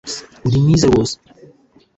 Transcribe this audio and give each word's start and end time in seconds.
Uri 0.47 0.57
mwiza 0.63 0.85
rwose 0.91 1.15